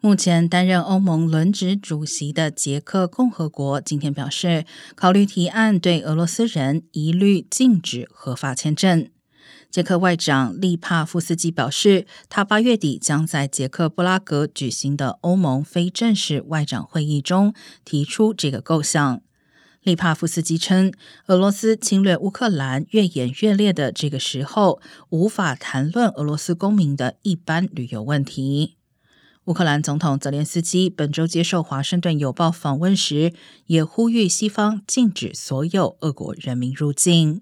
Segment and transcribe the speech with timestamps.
[0.00, 9.10] 目前担任欧盟轮值主席的捷克共和国今天表示，考虑提案对俄罗斯人一律禁止合法签证。
[9.68, 17.52] 捷克外长利帕夫斯基表示，他八月底将在捷克布拉格举行的欧盟非正式外长会议中
[17.84, 19.20] 提出这个构想。
[19.82, 20.92] 利帕夫斯基称，
[21.26, 24.80] 俄罗斯侵略乌克兰越演越烈的这个时候，
[25.10, 28.77] 无法谈论俄罗斯公民的一般旅游问题。
[29.48, 33.32] 乌克兰总统泽连斯基本周接受《华盛顿邮报》访问时，
[33.64, 37.40] 也呼吁西方禁止所有俄国人民入境。